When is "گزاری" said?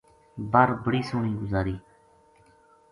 1.41-1.75